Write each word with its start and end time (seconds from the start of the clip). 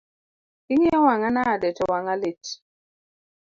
Ing’iyo 0.71 0.99
wang’a 1.05 1.29
nade 1.37 1.69
to 1.77 1.83
wang'a 1.91 2.15
lit? 2.21 2.43